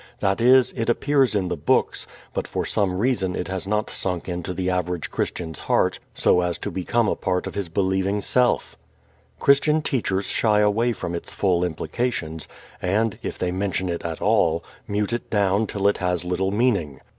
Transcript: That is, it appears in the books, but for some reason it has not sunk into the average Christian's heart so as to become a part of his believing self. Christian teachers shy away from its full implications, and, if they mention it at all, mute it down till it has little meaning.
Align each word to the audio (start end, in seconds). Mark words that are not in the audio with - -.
That 0.19 0.41
is, 0.41 0.71
it 0.75 0.89
appears 0.89 1.35
in 1.35 1.47
the 1.47 1.55
books, 1.55 2.07
but 2.33 2.47
for 2.47 2.65
some 2.65 2.97
reason 2.97 3.35
it 3.35 3.47
has 3.49 3.67
not 3.67 3.87
sunk 3.87 4.27
into 4.27 4.51
the 4.51 4.67
average 4.67 5.11
Christian's 5.11 5.59
heart 5.59 5.99
so 6.15 6.41
as 6.41 6.57
to 6.57 6.71
become 6.71 7.07
a 7.07 7.15
part 7.15 7.45
of 7.45 7.53
his 7.53 7.69
believing 7.69 8.19
self. 8.19 8.75
Christian 9.37 9.83
teachers 9.83 10.25
shy 10.25 10.59
away 10.61 10.91
from 10.91 11.13
its 11.13 11.31
full 11.33 11.63
implications, 11.63 12.47
and, 12.81 13.19
if 13.21 13.37
they 13.37 13.51
mention 13.51 13.89
it 13.89 14.03
at 14.03 14.23
all, 14.23 14.63
mute 14.87 15.13
it 15.13 15.29
down 15.29 15.67
till 15.67 15.87
it 15.87 15.97
has 15.97 16.25
little 16.25 16.49
meaning. 16.49 16.99